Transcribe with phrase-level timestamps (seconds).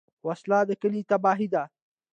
[0.27, 1.63] وسله د کلي تباهي ده